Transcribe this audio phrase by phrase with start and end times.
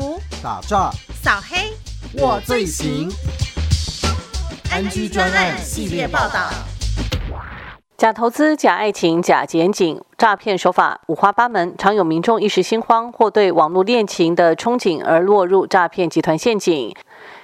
[0.00, 0.90] 毒、打诈、
[1.22, 1.74] 扫黑，
[2.14, 3.06] 我最行。
[4.72, 6.48] NG 专案系列报道。
[7.98, 16.96] 假投资、假爱情、假检警，诈骗手法五花八门，常有民众一时心慌或对网络恋情的憧憬而落入诈骗集团陷阱。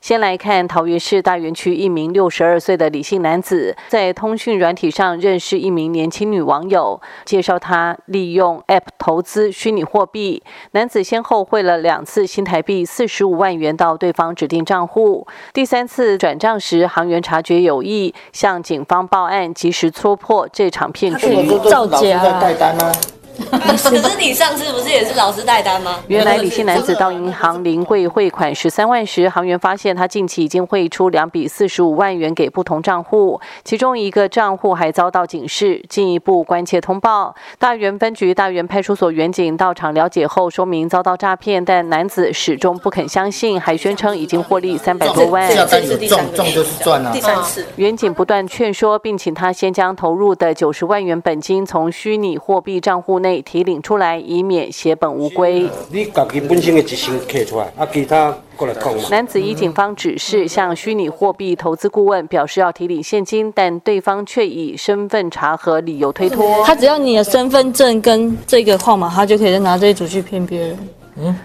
[0.00, 10.42] 先来看桃园市大园区一名六十二岁的李姓男子，在通讯软体上认识一名年轻女网友，介绍他利用 App 投资虚拟货币。
[10.72, 21.46] 男子先后汇了两次新台币四十五万元到对方指定账户，第三次转账时，行员察觉有异，向警方报案，及时戳破这场骗局。
[21.68, 23.19] 造假。
[23.50, 25.98] 可是你上次不是也是老师带单吗？
[26.08, 37.34] 原来李姓男子到银行临柜汇款十三万时，行员发现他近期已经汇出两笔四十五万元给不同账户，其中一个账户还遭到警示，进一步关切通报。
[37.58, 45.48] 大园分局大园派出所员警到场了解后，说明遭到诈骗，但男子始终不肯相信，还宣称已经获利三百多万。
[45.48, 47.12] 这是赚赚就是赚啊！
[47.12, 53.29] 第三次，员警不断劝说，并请他先将投入的九十万元本金从虚拟货币账户内。
[53.42, 55.68] 提领出来，以免血本无归。
[55.90, 59.02] 你自己本身的一成摕出来，啊，其他过来讲嘛。
[59.10, 66.64] 男子依警方指示向虚拟货币投资顾问表示要提领现金，但对方却以身份查核理由推脱。
[66.64, 70.78] 他只要你的身份证跟这个号码，他就可以拿这一组去骗别人。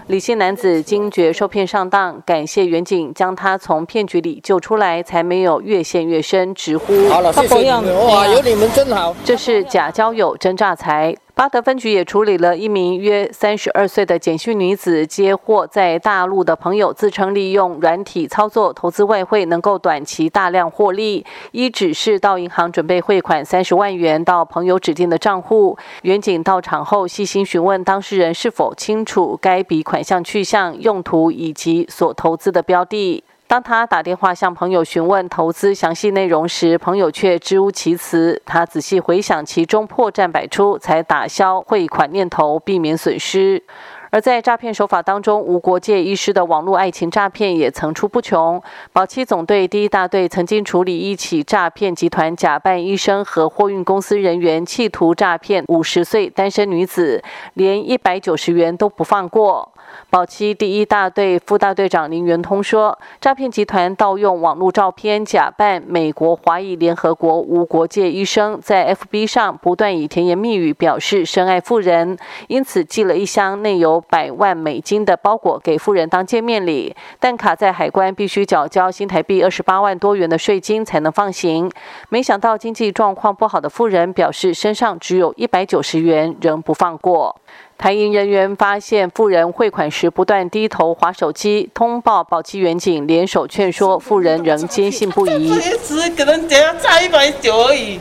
[0.06, 9.14] 李姓男子惊觉受骗上当，感谢远警将他从骗局里救出来，才没有越陷越深，直呼：好了，谢谢你们，哇，有你们真好。
[9.22, 11.14] 这是假交友真诈财。
[11.36, 25.76] 巴德分局也处理了一名约三十二岁的简讯女子，接获在大陆的朋友自称利用软体操作投资外汇，能够短期大量获利，依指示到银行准备汇款三十万元到朋友指定的账户。
[26.04, 33.22] 远警到场后细心询问当事人是否清楚该笔款项去向、用途以及所投资的标的。
[33.48, 38.42] 当他打电话向朋友询问投资详细内容时，朋友却支吾其词。
[38.44, 43.62] 他仔细回想其中破绽百出，才打消汇款念头，避免损失。
[44.10, 48.60] 而在诈骗手法当中，无国界医师的网络爱情诈骗也层出不穷。
[48.92, 57.22] 保期总队第一大队曾经处理一起诈骗集团，假扮医生和货运公司人员，企图诈骗五十岁单身女子，
[57.54, 59.72] 连一百九十元都不放过。
[60.08, 72.16] 宝鸡第一大队副大队长林元通说：“诈骗集团盗用网络照片，假扮美国华裔联合国无国界医生，在 FB 上不断以甜言蜜语表示深爱富人，
[72.48, 81.70] 因此寄了一箱内有百万美金的包裹给富人当见面礼，但卡在海关必须缴交新台币二十八万多元的税金才能放行。
[82.08, 87.36] 没想到经济状况不好的富人表示身上只有一百九十元，仍不放过。”
[87.78, 95.52] 台银人员发现富人汇款时不断低头划手机，通报保期员警联手劝说，富人仍坚信不疑。
[95.84, 98.00] 只可能只要差一百九而已。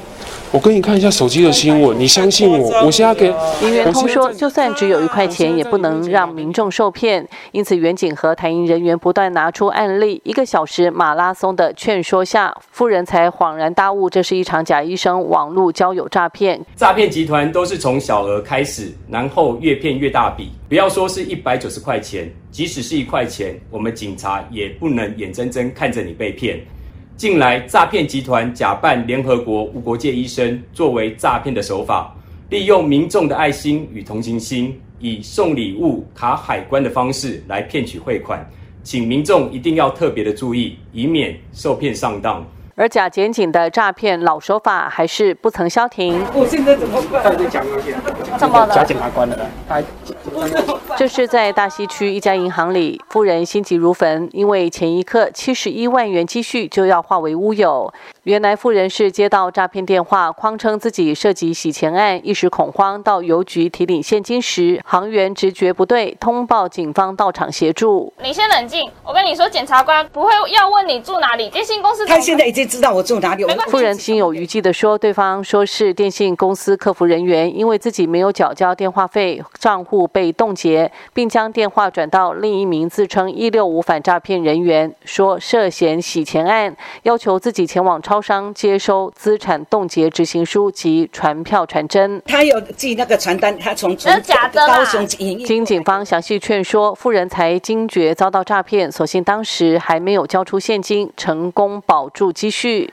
[0.56, 2.86] 我给你看一下手机的新闻，你相信我？
[2.86, 3.28] 我现在给
[3.62, 7.28] 林元通说，就算只有一块钱，也不能让民众受骗。
[7.52, 16.66] 因此，远景和台银人员不断拿出案例，一个小时马拉松的劝说下，富人才恍然大悟，这是一场假医生网络交友诈骗。
[16.78, 20.54] 诈骗集团都是从小额开始，然后越骗越大笔。
[20.70, 26.58] 不要说是一百九十块钱，即使是一块钱，我们警察也不能眼睁睁看着你被骗。
[27.18, 32.14] 近来，诈骗集团假扮联合国无国界医生，作为诈骗的手法，
[32.50, 38.46] 利用民众的爱心与同情心，以送礼物、卡海关的方式来骗取汇款，
[38.84, 42.46] 请民众一定要特别的注意，以免受骗上当。
[42.78, 46.22] 而假检警的诈骗老手法还是不曾消停。
[46.34, 47.24] 我现在怎么办？
[47.38, 47.98] 再讲一遍。
[48.38, 48.76] 怎么了？
[48.76, 49.30] 假检察官。
[50.98, 57.94] 这是在大溪区一家银行里，夫人心急如焚，因为前一刻七十一万元积蓄就要化为乌有。
[58.24, 68.12] 原来富人是接到诈骗电话，谎称自己涉及洗钱案，一时恐慌到邮局提领现金时，行员直觉不对，通报警方到场协助。
[68.22, 73.46] 你先冷静，我跟你说，检察官不会要问你住哪里，电信公司他现在已经知道我住哪里。
[73.70, 88.22] 富人心有余悸地说，对方说是电信公司客服人员，因为自己没有缴交电话费，账户被冻结，并将电话转到另一名自称一六五反诈骗人员，说涉嫌洗钱案，要求自己前往超。
[88.26, 94.12] 商接收资产冻结执行书及传票传真，他有寄那个传单，他从从
[94.52, 102.55] 高 雄经警方详细劝说，富人才惊觉遭到诈骗，所幸当时还没有交出现金，成功保住积蓄。
[102.56, 102.90] 去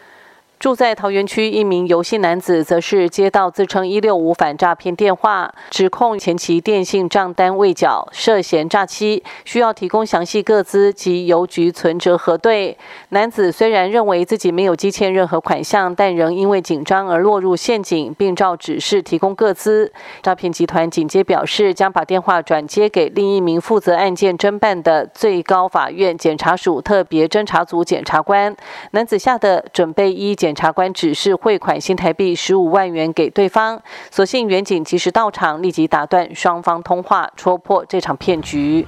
[0.63, 12.79] 住在桃园区一名游戏男子，则是接到自称一六五反诈骗电话，指控前期电信账单未缴，涉嫌诈欺，需要提供详细个资及邮局存折核对。
[13.09, 19.93] 男子虽然认为自己没有积欠任何款项，但仍因为紧张而落入陷阱，并照指示提供个资。
[20.23, 28.55] 诈骗集团紧接表示，将把电话转接给另一名负责案件侦办的最高法院检察署特别侦查组检察官。
[28.93, 30.52] 男子吓得准备依检。
[30.53, 38.87] 检察官指示汇款新台币十五万元给对方，所幸远警及时到场，立即打断双方通话，戳破这场骗局。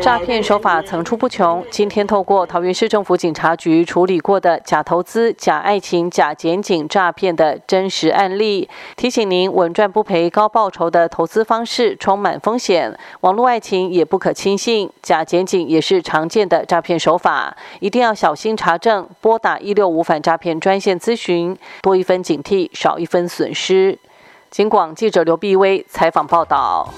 [0.00, 1.62] 诈骗手法层出不穷。
[1.70, 19.06] 今天透过桃园市政府警察局处理过的假投资、假爱情、假检警诈骗的真实案例，提醒您稳赚不赔、高报酬的投资方式充满风险，网络爱情也不可轻信，假检警也是常见的诈骗手法，一定要小心查证。
[19.20, 23.98] 拨打一六五反诈骗专线咨询，多一分警惕，少一分损失。
[24.50, 26.88] 警广记者刘碧薇采访报道。